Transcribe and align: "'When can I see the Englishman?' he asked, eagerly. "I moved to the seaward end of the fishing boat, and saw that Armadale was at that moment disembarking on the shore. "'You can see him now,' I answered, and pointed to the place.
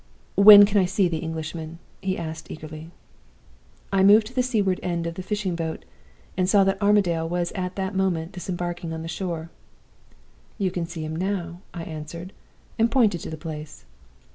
"'When 0.33 0.65
can 0.65 0.81
I 0.81 0.85
see 0.85 1.07
the 1.07 1.19
Englishman?' 1.19 1.77
he 2.01 2.17
asked, 2.17 2.49
eagerly. 2.49 2.89
"I 3.93 4.01
moved 4.01 4.25
to 4.25 4.33
the 4.33 4.41
seaward 4.41 4.79
end 4.81 5.05
of 5.05 5.13
the 5.13 5.21
fishing 5.21 5.55
boat, 5.55 5.85
and 6.35 6.49
saw 6.49 6.63
that 6.63 6.81
Armadale 6.81 7.29
was 7.29 7.51
at 7.51 7.75
that 7.75 7.93
moment 7.93 8.31
disembarking 8.31 8.93
on 8.93 9.03
the 9.03 9.07
shore. 9.07 9.51
"'You 10.57 10.71
can 10.71 10.87
see 10.87 11.05
him 11.05 11.15
now,' 11.15 11.61
I 11.71 11.83
answered, 11.83 12.33
and 12.79 12.89
pointed 12.89 13.21
to 13.21 13.29
the 13.29 13.37
place. 13.37 13.85